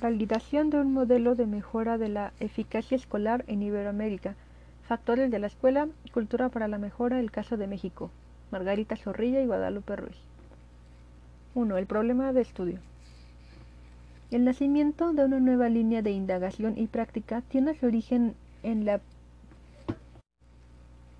[0.00, 4.36] Validación de un modelo de mejora de la eficacia escolar en Iberoamérica.
[4.86, 8.12] Factores de la escuela, cultura para la mejora, el caso de México.
[8.52, 10.16] Margarita Zorrilla y Guadalupe Ruiz.
[11.56, 11.76] 1.
[11.76, 12.78] El problema de estudio.
[14.30, 19.00] El nacimiento de una nueva línea de indagación y práctica tiene su origen en la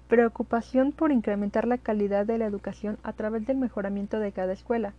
[0.06, 4.94] preocupación por incrementar la calidad de la educación a través del mejoramiento de cada escuela.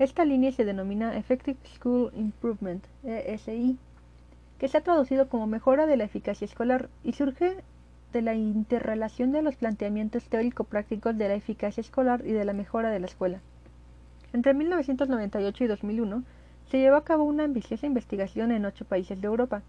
[0.00, 3.76] Esta línea se denomina Effective School Improvement, ESI,
[4.58, 7.58] que se ha traducido como mejora de la eficacia escolar y surge
[8.14, 12.90] de la interrelación de los planteamientos teórico-prácticos de la eficacia escolar y de la mejora
[12.90, 13.40] de la escuela.
[14.32, 16.22] Entre 1998 y 2001
[16.70, 19.60] se llevó a cabo una ambiciosa investigación en ocho países de Europa.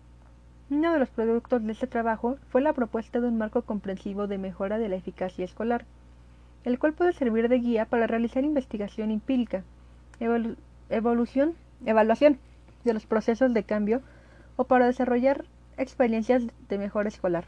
[0.69, 4.37] Uno de los productos de este trabajo fue la propuesta de un marco comprensivo de
[4.37, 5.83] mejora de la eficacia escolar,
[6.63, 9.65] el cual puede servir de guía para realizar investigación empírica,
[10.89, 12.37] evolución, evaluación
[12.83, 14.01] de los procesos de cambio
[14.55, 15.45] o para desarrollar
[15.77, 17.45] experiencias de mejora escolar.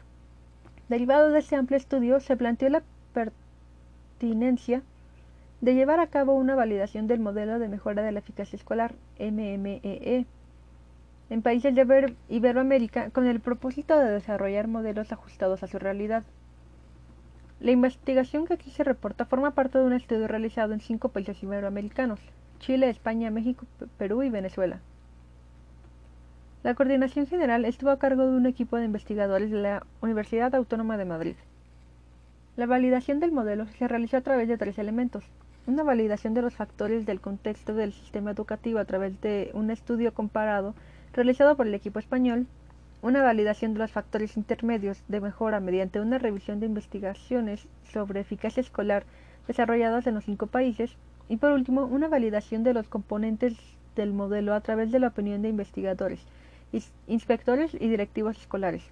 [0.88, 4.82] Derivado de este amplio estudio, se planteó la pertinencia
[5.60, 9.80] de llevar a cabo una validación del modelo de mejora de la eficacia escolar, MMEE,
[9.82, 10.26] e,
[11.30, 16.22] en países de Iberoamérica con el propósito de desarrollar modelos ajustados a su realidad.
[17.60, 21.42] La investigación que aquí se reporta forma parte de un estudio realizado en cinco países
[21.42, 22.20] iberoamericanos,
[22.64, 23.66] Chile, España, México,
[23.98, 24.80] Perú y Venezuela.
[26.62, 30.96] La coordinación general estuvo a cargo de un equipo de investigadores de la Universidad Autónoma
[30.96, 31.34] de Madrid.
[32.56, 35.24] La validación del modelo se realizó a través de tres elementos.
[35.66, 40.14] Una validación de los factores del contexto del sistema educativo a través de un estudio
[40.14, 40.74] comparado
[41.12, 42.46] realizado por el equipo español,
[43.02, 48.62] una validación de los factores intermedios de mejora mediante una revisión de investigaciones sobre eficacia
[48.62, 49.04] escolar
[49.46, 50.96] desarrolladas en los cinco países,
[51.28, 53.54] y por último, una validación de los componentes
[53.96, 56.20] del modelo a través de la opinión de investigadores,
[57.06, 58.82] inspectores y directivos escolares.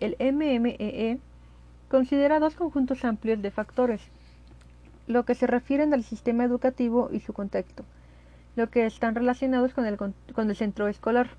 [0.00, 1.18] El MMEE e
[1.90, 4.00] considera dos conjuntos amplios de factores,
[5.06, 7.84] lo que se refieren al sistema educativo y su contexto,
[8.56, 10.14] lo que están relacionados con el, con
[10.50, 11.30] el centro escolar.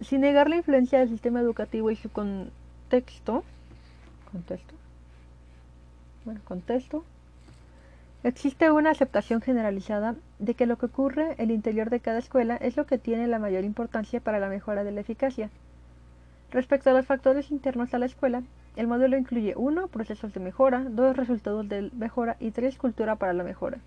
[0.00, 3.42] Sin negar la influencia del sistema educativo y su contexto,
[8.28, 12.56] Existe una aceptación generalizada de que lo que ocurre en el interior de cada escuela
[12.56, 15.48] es lo que tiene la mayor importancia para la mejora de la eficacia.
[16.50, 18.42] Respecto a los factores internos a la escuela,
[18.76, 19.88] el modelo incluye 1.
[19.88, 21.16] procesos de mejora, 2.
[21.16, 22.76] resultados de mejora y 3.
[22.76, 23.78] cultura para la mejora.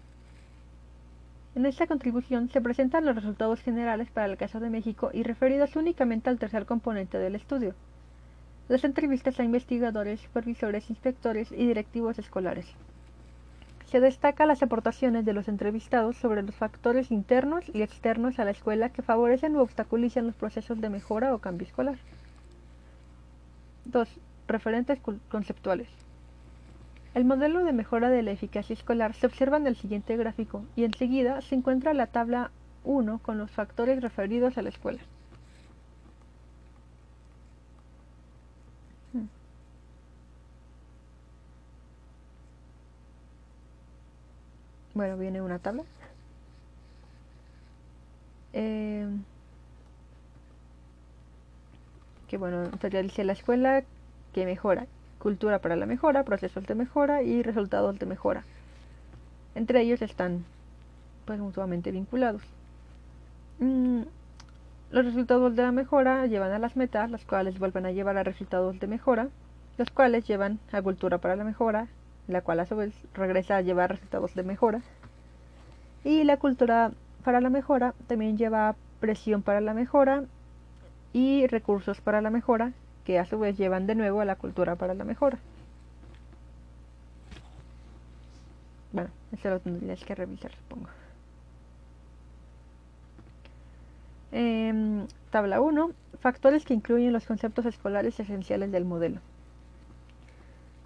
[1.53, 5.75] En esta contribución se presentan los resultados generales para el caso de México y referidos
[5.75, 7.75] únicamente al tercer componente del estudio,
[8.69, 12.66] las entrevistas a investigadores, supervisores, inspectores y directivos escolares.
[13.91, 18.52] Se destaca las aportaciones de los entrevistados sobre los factores internos y externos a la
[18.52, 21.97] escuela que favorecen o obstaculizan los procesos de mejora o cambio escolar.
[23.84, 24.07] 2.
[24.47, 24.97] Referentes
[25.29, 25.90] conceptuales.
[27.13, 30.85] El modelo de mejora de la eficacia escolar se observa en el siguiente gráfico y
[30.85, 32.52] enseguida se encuentra la tabla
[32.85, 35.02] 1 con los factores referidos a la escuela.
[45.01, 45.81] Bueno, viene una tabla.
[48.53, 49.07] Eh,
[52.28, 53.84] que bueno, dice la escuela
[54.31, 54.85] que mejora,
[55.17, 58.44] cultura para la mejora, procesos de mejora y resultados de mejora.
[59.56, 60.45] Entre ellos están
[61.25, 62.44] pues mutuamente vinculados.
[63.57, 64.03] Mm,
[64.91, 68.23] los resultados de la mejora llevan a las metas, las cuales vuelven a llevar a
[68.23, 69.29] resultados de mejora,
[69.79, 71.88] los cuales llevan a cultura para la mejora,
[72.31, 74.81] la cual a su vez regresa a llevar resultados de mejora.
[76.03, 76.91] Y la cultura
[77.23, 80.23] para la mejora también lleva presión para la mejora
[81.13, 82.73] y recursos para la mejora,
[83.05, 85.37] que a su vez llevan de nuevo a la cultura para la mejora.
[88.93, 90.89] Bueno, eso lo tendrías que revisar, supongo.
[94.31, 95.91] Em, tabla 1.
[96.19, 99.19] Factores que incluyen los conceptos escolares esenciales del modelo.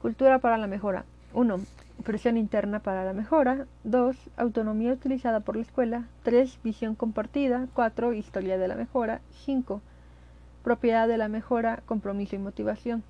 [0.01, 1.06] Cultura para la mejora.
[1.36, 1.60] 1.
[2.06, 3.68] Presión interna para la mejora.
[3.84, 4.16] 2.
[4.38, 6.06] Autonomía utilizada por la escuela.
[6.24, 6.60] 3.
[6.64, 7.68] Visión compartida.
[7.74, 8.14] 4.
[8.14, 9.20] Historia de la mejora.
[9.46, 9.82] 5.
[10.64, 13.04] Propiedad de la mejora, compromiso y motivación.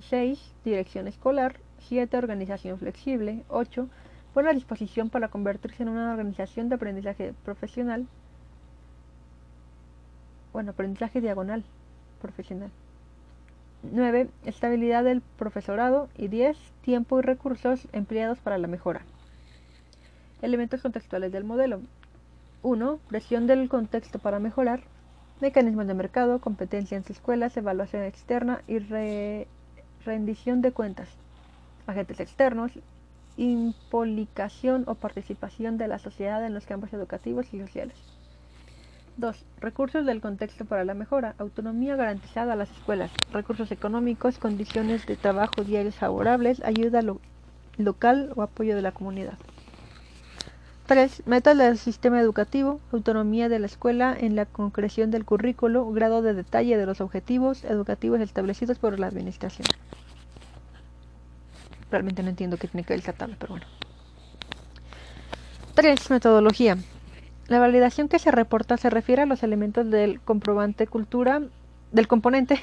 [0.00, 0.52] 6.
[0.66, 1.56] Dirección escolar.
[1.88, 2.14] 7.
[2.18, 3.42] Organización flexible.
[3.48, 3.88] 8.
[4.34, 8.06] Buena disposición para convertirse en una organización de aprendizaje profesional.
[10.52, 11.64] Bueno, aprendizaje diagonal
[12.20, 12.70] profesional.
[13.90, 14.28] 9.
[14.44, 16.08] Estabilidad del profesorado.
[16.16, 16.56] Y 10.
[16.82, 19.02] Tiempo y recursos empleados para la mejora.
[20.40, 21.80] Elementos contextuales del modelo.
[22.62, 22.98] 1.
[23.08, 24.82] Presión del contexto para mejorar.
[25.40, 28.78] Mecanismos de mercado, competencia en escuelas, evaluación externa y
[30.04, 31.08] rendición de cuentas.
[31.88, 32.70] Agentes externos,
[33.36, 37.96] implicación o participación de la sociedad en los campos educativos y sociales.
[39.16, 39.44] 2.
[39.60, 41.34] Recursos del contexto para la mejora.
[41.38, 43.10] Autonomía garantizada a las escuelas.
[43.32, 47.02] Recursos económicos, condiciones de trabajo diarios favorables, ayuda
[47.76, 49.34] local o apoyo de la comunidad.
[50.86, 51.22] 3.
[51.26, 52.80] Metas del sistema educativo.
[52.92, 57.64] Autonomía de la escuela en la concreción del currículo, grado de detalle de los objetivos
[57.64, 59.66] educativos establecidos por la administración.
[61.90, 63.66] Realmente no entiendo qué tiene que ver esta tabla, pero bueno.
[65.74, 66.10] 3.
[66.10, 66.76] Metodología.
[67.52, 71.42] La validación que se reporta se refiere a los elementos del comprobante cultura,
[71.90, 72.58] del componente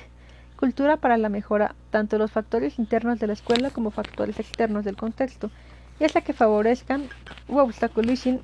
[0.55, 4.97] cultura para la mejora, tanto los factores internos de la escuela como factores externos del
[4.97, 5.51] contexto,
[5.99, 7.03] y es la que favorezcan
[7.47, 8.41] o obstaculicen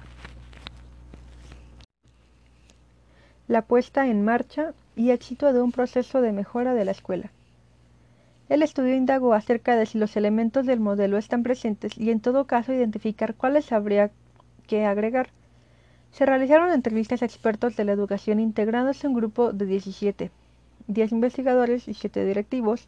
[3.47, 7.31] la puesta en marcha y éxito de un proceso de mejora de la escuela.
[8.49, 12.45] El estudio indagó acerca de si los elementos del modelo están presentes y en todo
[12.45, 14.11] caso identificar cuáles habría
[14.67, 15.29] que agregar.
[16.15, 20.31] Se realizaron entrevistas a expertos de la educación integrándose un grupo de 17,
[20.87, 22.85] 10 investigadores y 7 directivos,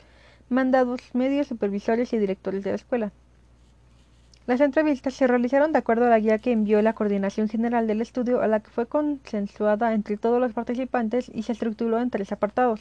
[0.48, 3.12] mandados, medios, supervisores y directores de la escuela.
[4.46, 8.00] Las entrevistas se realizaron de acuerdo a la guía que envió la Coordinación General del
[8.00, 12.32] estudio, a la que fue consensuada entre todos los participantes y se estructuró en tres
[12.32, 12.80] apartados.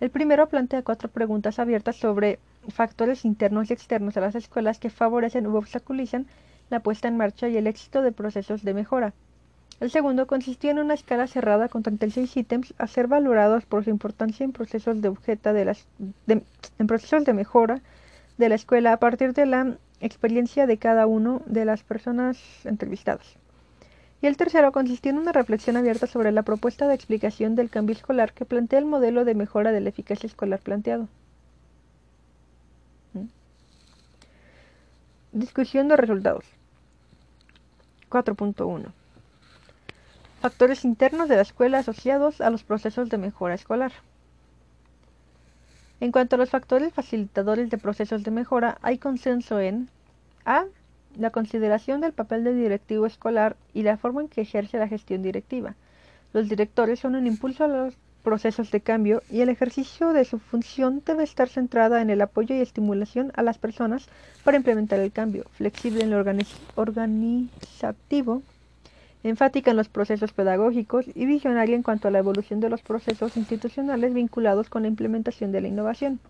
[0.00, 4.90] El primero plantea cuatro preguntas abiertas sobre factores internos y externos a las escuelas que
[4.90, 6.26] favorecen u obstaculizan
[6.68, 9.14] la puesta en marcha y el éxito de procesos de mejora.
[9.78, 13.90] El segundo consistía en una escala cerrada con 36 ítems a ser valorados por su
[13.90, 15.10] importancia en procesos de
[17.34, 17.82] mejora
[18.38, 23.26] de la escuela a partir de la experiencia de cada uno de las personas entrevistadas.
[24.22, 27.94] Y el tercero consistía en una reflexión abierta sobre la propuesta de explicación del cambio
[27.94, 31.06] escolar que plantea el modelo de mejora de la eficacia escolar planteado.
[33.12, 33.26] ¿Mm?
[35.32, 36.46] Discusión de resultados.
[38.08, 38.90] 4.1
[40.40, 43.92] Factores internos de la escuela asociados a los procesos de mejora escolar.
[45.98, 49.88] En cuanto a los factores facilitadores de procesos de mejora, hay consenso en
[50.44, 50.66] A.
[51.16, 55.22] La consideración del papel del directivo escolar y la forma en que ejerce la gestión
[55.22, 55.74] directiva.
[56.34, 60.38] Los directores son un impulso a los procesos de cambio y el ejercicio de su
[60.38, 64.06] función debe estar centrada en el apoyo y estimulación a las personas
[64.44, 68.42] para implementar el cambio, flexible en lo organizativo
[69.22, 73.36] enfática en los procesos pedagógicos y visionaria en cuanto a la evolución de los procesos
[73.36, 76.20] institucionales vinculados con la implementación de la innovación.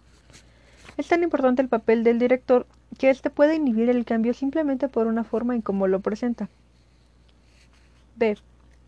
[0.97, 2.67] Es tan importante el papel del director
[2.99, 6.49] que éste puede inhibir el cambio simplemente por una forma en cómo lo presenta.
[8.17, 8.37] B.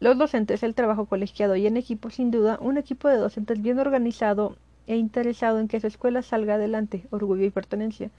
[0.00, 3.78] Los docentes, el trabajo colegiado y en equipo, sin duda, un equipo de docentes bien
[3.78, 4.56] organizado
[4.86, 8.10] e interesado en que su escuela salga adelante, orgullo y pertenencia,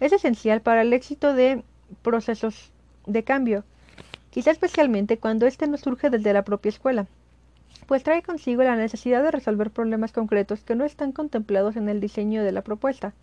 [0.00, 1.62] es esencial para el éxito de
[2.02, 2.70] procesos
[3.06, 3.64] de cambio
[4.30, 7.06] quizá especialmente cuando éste no surge desde la propia escuela,
[7.86, 12.00] pues trae consigo la necesidad de resolver problemas concretos que no están contemplados en el
[12.00, 13.14] diseño de la propuesta.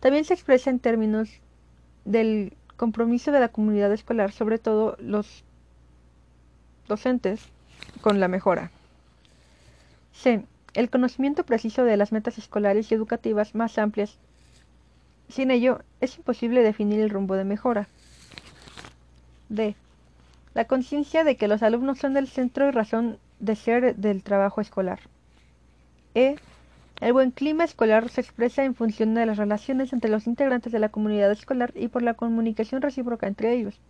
[0.00, 1.28] También se expresa en términos
[2.04, 5.44] del compromiso de la comunidad escolar, sobre todo los
[6.88, 7.40] docentes,
[8.00, 8.70] con la mejora.
[10.12, 10.44] C.
[10.74, 14.16] El conocimiento preciso de las metas escolares y educativas más amplias.
[15.28, 17.88] Sin ello, es imposible definir el rumbo de mejora.
[19.48, 19.76] D.
[20.54, 24.60] La conciencia de que los alumnos son el centro y razón de ser del trabajo
[24.60, 25.00] escolar.
[26.14, 26.36] E.
[27.00, 30.78] El buen clima escolar se expresa en función de las relaciones entre los integrantes de
[30.78, 33.80] la comunidad escolar y por la comunicación recíproca entre ellos.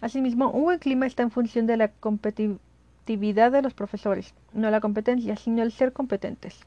[0.00, 4.80] Asimismo, un buen clima está en función de la competitividad de los profesores, no la
[4.80, 6.60] competencia, sino el ser competentes.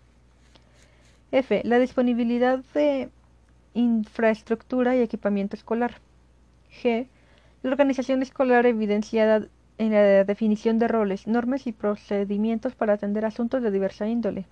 [1.31, 1.61] F.
[1.63, 3.09] La disponibilidad de
[3.75, 6.01] infraestructura y equipamiento escolar.
[6.81, 7.07] G.
[7.63, 9.47] La organización escolar evidenciada
[9.77, 14.45] en la definición de roles, normas y procedimientos para atender asuntos de diversa índole.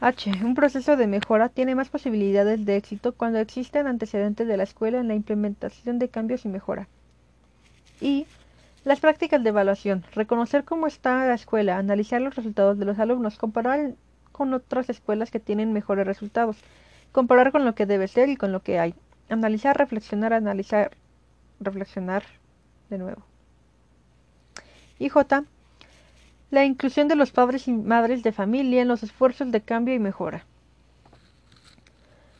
[0.00, 0.32] H.
[0.44, 4.98] Un proceso de mejora tiene más posibilidades de éxito cuando existen antecedentes de la escuela
[4.98, 6.88] en la implementación de cambios y mejora.
[8.00, 8.26] Y
[8.84, 10.04] las prácticas de evaluación.
[10.12, 13.94] Reconocer cómo está la escuela, analizar los resultados de los alumnos, comparar
[14.32, 16.56] con otras escuelas que tienen mejores resultados,
[17.12, 18.96] comparar con lo que debe ser y con lo que hay.
[19.28, 20.96] Analizar, reflexionar, analizar,
[21.64, 22.24] reflexionar
[22.90, 23.22] de nuevo.
[24.98, 25.44] Y J.
[26.50, 29.98] La inclusión de los padres y madres de familia en los esfuerzos de cambio y
[29.98, 30.44] mejora.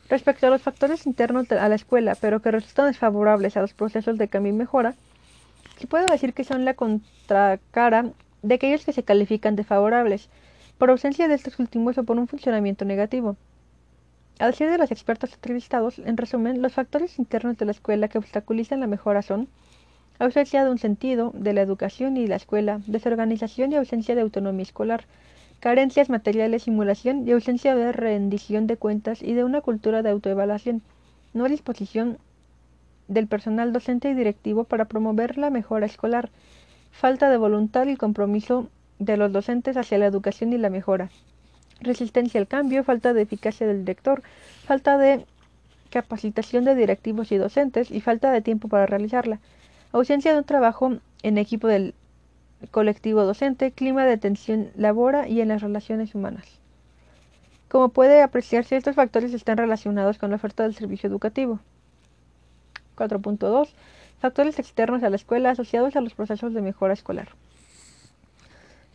[0.09, 4.17] Respecto a los factores internos a la escuela, pero que resultan desfavorables a los procesos
[4.17, 4.93] de cambio y mejora,
[5.79, 8.11] se puede decir que son la contracara
[8.43, 10.29] de aquellos que se califican de favorables,
[10.77, 13.37] por ausencia de estos últimos o por un funcionamiento negativo.
[14.39, 18.17] A decir de los expertos entrevistados, en resumen, los factores internos de la escuela que
[18.17, 19.47] obstaculizan la mejora son
[20.19, 24.63] ausencia de un sentido de la educación y la escuela, desorganización y ausencia de autonomía
[24.63, 25.05] escolar,
[25.59, 30.81] carencias materiales, simulación y ausencia de rendición de cuentas y de una cultura de autoevaluación,
[31.33, 32.17] no disposición
[33.07, 36.31] del personal docente y directivo para promover la mejora escolar,
[36.91, 38.67] falta de voluntad y compromiso
[38.99, 41.09] de los docentes hacia la educación y la mejora,
[41.83, 44.23] resistencia al cambio, falta de eficacia del director,
[44.65, 45.25] falta de
[45.89, 49.39] capacitación de directivos y docentes y falta de tiempo para realizarla,
[49.91, 51.93] ausencia de un trabajo en equipo del
[52.71, 56.59] colectivo docente, clima de tensión labora y en las relaciones humanas.
[57.69, 61.59] Como puede apreciarse, estos factores están relacionados con la oferta del servicio educativo.
[62.95, 63.69] 4.2.
[64.19, 67.29] Factores externos a la escuela asociados a los procesos de mejora escolar.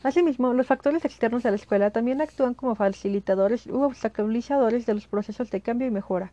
[0.02, 5.06] Asimismo, los factores externos a la escuela también actúan como facilitadores u obstaculizadores de los
[5.06, 6.32] procesos de cambio y mejora.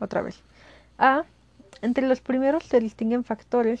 [0.00, 0.42] Otra vez.
[0.98, 1.24] A.
[1.80, 3.80] Entre los primeros se distinguen factores.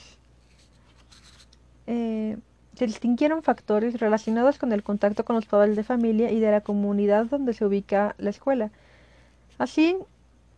[1.86, 2.38] Eh,
[2.74, 6.62] se distinguieron factores relacionados con el contacto con los padres de familia y de la
[6.62, 8.70] comunidad donde se ubica la escuela.
[9.58, 9.96] Así,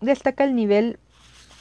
[0.01, 0.99] destaca el nivel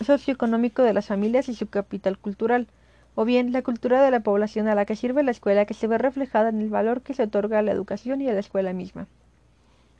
[0.06, 2.68] socioeconómico de las familias y su capital cultural
[3.16, 5.88] o bien la cultura de la población a la que sirve la escuela que se
[5.88, 8.74] ve reflejada en el valor que se otorga a la educación y a la escuela
[8.74, 9.08] misma.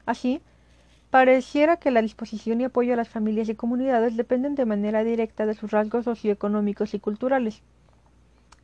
[0.06, 0.42] Así,
[1.10, 5.46] pareciera que la disposición y apoyo a las familias y comunidades dependen de manera directa
[5.46, 7.62] de sus rasgos socioeconómicos y culturales.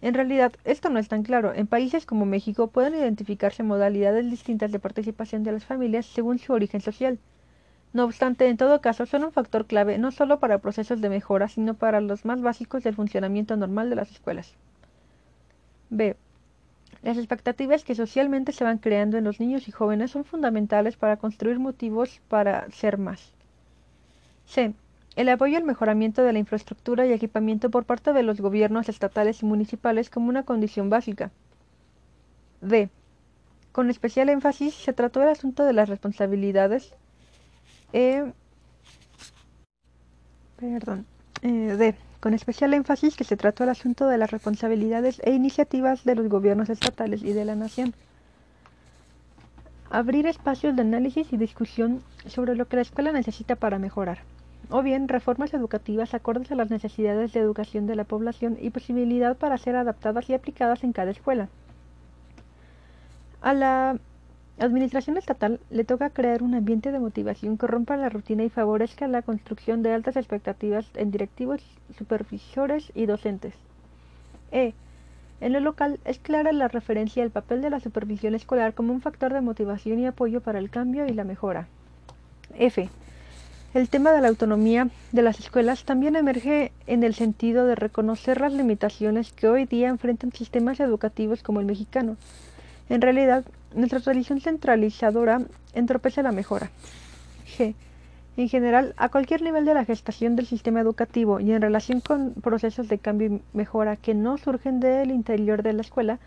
[0.01, 1.53] En realidad, esto no es tan claro.
[1.53, 6.53] En países como México pueden identificarse modalidades distintas de participación de las familias según su
[6.53, 7.19] origen social.
[7.93, 11.49] No obstante, en todo caso, son un factor clave no solo para procesos de mejora,
[11.49, 14.53] sino para los más básicos del funcionamiento normal de las escuelas.
[15.89, 16.15] B.
[17.03, 21.17] Las expectativas que socialmente se van creando en los niños y jóvenes son fundamentales para
[21.17, 23.33] construir motivos para ser más.
[24.45, 24.73] C.
[25.17, 29.43] El apoyo al mejoramiento de la infraestructura y equipamiento por parte de los gobiernos estatales
[29.43, 31.31] y municipales como una condición básica.
[32.61, 32.89] D.
[33.73, 36.93] Con especial énfasis se trató el asunto de las responsabilidades
[37.93, 38.31] eh,
[40.57, 41.05] perdón,
[41.41, 41.95] eh.
[42.21, 46.29] Con especial énfasis que se trató el asunto de las responsabilidades e iniciativas de los
[46.29, 47.95] gobiernos estatales y de la nación.
[49.89, 54.19] Abrir espacios de análisis y discusión sobre lo que la escuela necesita para mejorar.
[54.69, 59.35] O bien reformas educativas acordes a las necesidades de educación de la población y posibilidad
[59.35, 61.49] para ser adaptadas y aplicadas en cada escuela.
[63.41, 63.97] A la
[64.61, 69.07] Administración estatal le toca crear un ambiente de motivación que rompa la rutina y favorezca
[69.07, 71.63] la construcción de altas expectativas en directivos,
[71.97, 73.55] supervisores y docentes.
[74.51, 74.75] E.
[75.39, 79.01] En lo local es clara la referencia al papel de la supervisión escolar como un
[79.01, 81.67] factor de motivación y apoyo para el cambio y la mejora.
[82.55, 82.87] F.
[83.73, 88.39] El tema de la autonomía de las escuelas también emerge en el sentido de reconocer
[88.39, 92.15] las limitaciones que hoy día enfrentan sistemas educativos como el mexicano.
[92.91, 95.39] En realidad, nuestra tradición centralizadora
[95.73, 96.71] entropece la mejora.
[97.47, 97.73] G.
[98.35, 102.33] En general, a cualquier nivel de la gestación del sistema educativo y en relación con
[102.33, 106.19] procesos de cambio y mejora que no surgen del interior de la escuela,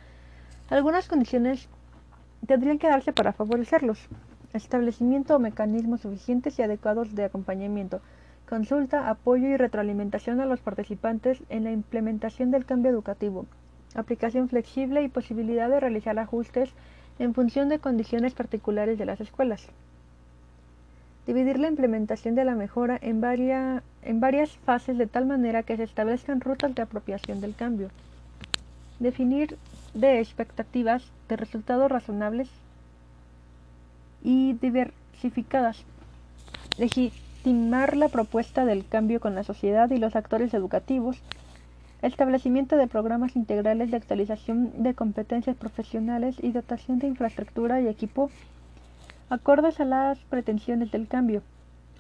[0.71, 1.69] algunas condiciones
[2.47, 3.99] tendrían que darse para favorecerlos.
[4.55, 8.01] Establecimiento de mecanismos suficientes y adecuados de acompañamiento,
[8.49, 13.45] consulta, apoyo y retroalimentación a los participantes en la implementación del cambio educativo,
[13.95, 16.71] aplicación flexible y posibilidad de realizar ajustes
[17.19, 19.67] en función de condiciones particulares de las escuelas.
[21.27, 23.23] Dividir la implementación de la mejora en,
[24.03, 27.89] en varias fases de tal manera que se establezcan rutas de apropiación del cambio.
[28.99, 29.57] Definir
[29.95, 32.51] de expectativas de resultados razonables
[34.23, 35.85] y diversificadas.
[36.79, 41.23] Legitimar la propuesta del cambio con la sociedad y los actores educativos
[42.07, 48.31] establecimiento de programas integrales de actualización de competencias profesionales y dotación de infraestructura y equipo
[49.31, 51.43] acordes a las pretensiones del cambio.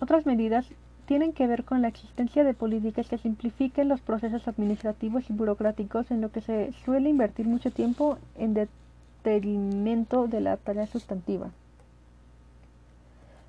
[0.00, 0.66] Otras medidas
[1.06, 6.10] tienen que ver con la existencia de políticas que simplifiquen los procesos administrativos y burocráticos
[6.10, 11.50] en lo que se suele invertir mucho tiempo en detrimento de la tarea sustantiva.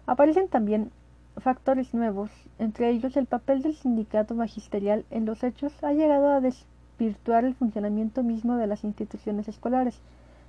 [0.05, 0.91] Aparecen también
[1.38, 6.42] factores nuevos, entre ellos el papel del sindicato magisterial en los hechos, ha llegado a
[6.42, 10.00] desvirtuar el funcionamiento mismo de las instituciones escolares,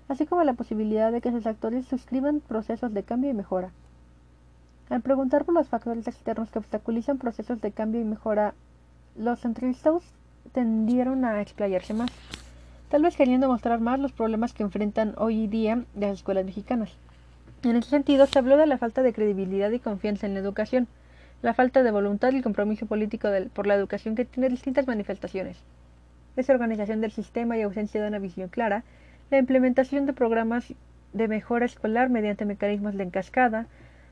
[0.08, 3.70] así como la posibilidad de que sus actores suscriban procesos de cambio y mejora.
[4.88, 8.54] Al preguntar por los factores externos que obstaculizan procesos de cambio y mejora,
[9.16, 10.04] los entrevistados
[10.52, 12.10] tendieron a explayarse más,
[12.88, 16.96] tal vez queriendo mostrar más los problemas que enfrentan hoy día las escuelas mexicanas.
[17.68, 20.86] En ese sentido, se habló de la falta de credibilidad y confianza en la educación,
[21.42, 25.56] la falta de voluntad y compromiso político por la educación que tiene distintas manifestaciones.
[26.36, 28.84] Desorganización del sistema y ausencia de una visión clara,
[29.32, 30.74] la implementación de programas
[31.12, 33.66] de mejora escolar mediante mecanismos de encascada,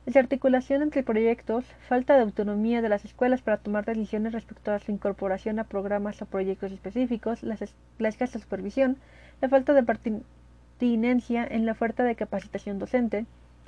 [0.04, 4.90] desarticulación entre proyectos, falta de autonomía de las escuelas para tomar decisiones respecto a su
[4.90, 8.96] incorporación a programas o proyectos específicos, la escasa supervisión,
[9.40, 13.26] la falta de pertinencia en la oferta de capacitación docente,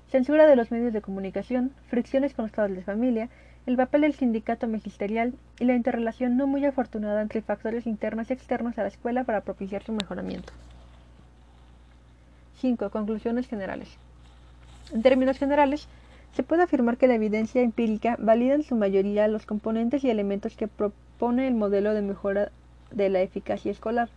[0.08, 3.28] censura de los medios de comunicación, fricciones con los padres de familia,
[3.66, 8.32] el papel del sindicato magisterial y la interrelación no muy afortunada entre factores internos y
[8.32, 10.52] externos a la escuela para propiciar su mejoramiento.
[12.60, 12.90] 5.
[12.90, 13.88] Conclusiones generales.
[14.92, 15.88] En términos generales,
[16.34, 20.56] se puede afirmar que la evidencia empírica valida en su mayoría los componentes y elementos
[20.56, 22.52] que propone el modelo de mejora
[22.92, 24.08] de la eficacia escolar.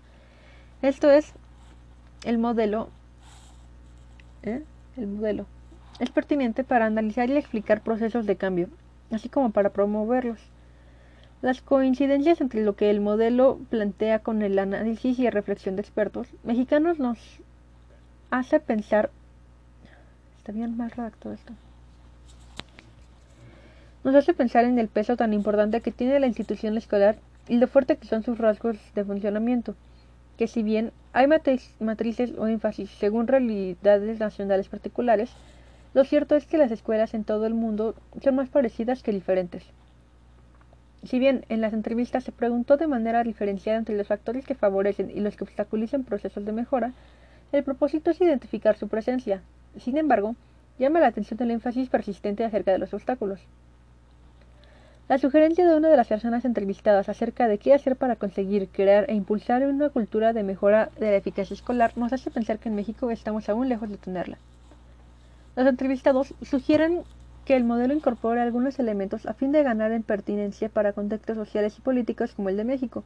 [0.84, 1.34] Esto es,
[2.24, 2.90] el modelo,
[4.44, 4.62] ¿eh?
[4.96, 5.48] el modelo
[6.00, 8.70] es pertinente para analizar y explicar procesos de cambio,
[9.12, 10.40] así como para promoverlos.
[11.42, 16.28] Las coincidencias entre lo que el modelo plantea con el análisis y reflexión de expertos
[16.44, 17.18] mexicanos nos
[18.32, 19.10] hace pensar.
[20.38, 21.54] Está bien mal redactado esto
[24.04, 27.68] nos hace pensar en el peso tan importante que tiene la institución escolar y lo
[27.68, 29.76] fuerte que son sus rasgos de funcionamiento,
[30.38, 35.32] que si bien hay matrices o énfasis según realidades nacionales particulares,
[35.94, 39.64] lo cierto es que las escuelas en todo el mundo son más parecidas que diferentes.
[41.04, 45.10] Si bien en las entrevistas se preguntó de manera diferenciada entre los factores que favorecen
[45.10, 46.94] y los que obstaculizan procesos de mejora,
[47.52, 49.42] el propósito es identificar su presencia.
[49.78, 50.36] Sin embargo,
[50.78, 53.40] llama la atención el énfasis persistente acerca de los obstáculos.
[55.08, 59.10] La sugerencia de una de las personas entrevistadas acerca de qué hacer para conseguir crear
[59.10, 62.76] e impulsar una cultura de mejora de la eficacia escolar nos hace pensar que en
[62.76, 64.38] México estamos aún lejos de tenerla.
[65.60, 67.04] Los entrevistados sugieren
[67.44, 71.78] que el modelo incorpore algunos elementos a fin de ganar en pertinencia para contextos sociales
[71.78, 73.04] y políticos como el de México.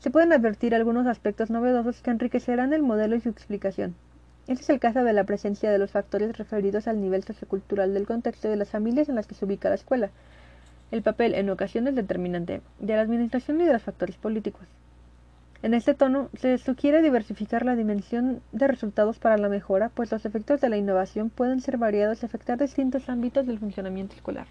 [0.00, 3.94] Se pueden advertir algunos aspectos novedosos que enriquecerán el modelo y su explicación.
[4.48, 8.08] Este es el caso de la presencia de los factores referidos al nivel sociocultural del
[8.08, 10.10] contexto de las familias en las que se ubica la escuela,
[10.90, 14.66] el papel en ocasiones determinante de la administración y de los factores políticos.
[15.64, 20.26] En este tono se sugiere diversificar la dimensión de resultados para la mejora, pues los
[20.26, 24.46] efectos de la innovación pueden ser variados y afectar distintos ámbitos del funcionamiento escolar.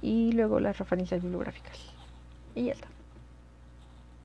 [0.00, 1.76] Y luego las referencias bibliográficas.
[2.54, 2.86] Y ya está.